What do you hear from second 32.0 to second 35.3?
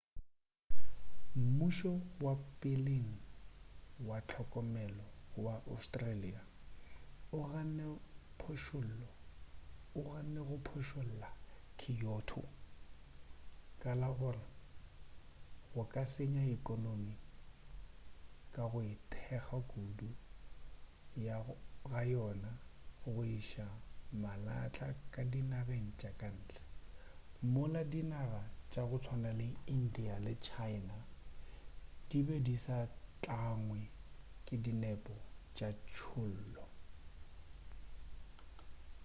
di be di sa tlangwe ke dinepo